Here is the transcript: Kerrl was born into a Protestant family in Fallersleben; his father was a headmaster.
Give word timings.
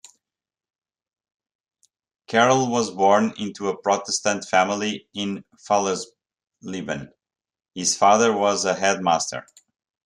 Kerrl 2.27 2.71
was 2.71 2.89
born 2.89 3.35
into 3.37 3.69
a 3.69 3.79
Protestant 3.79 4.45
family 4.45 5.07
in 5.13 5.45
Fallersleben; 5.69 7.11
his 7.75 7.95
father 7.95 8.35
was 8.35 8.65
a 8.65 8.73
headmaster. 8.73 9.45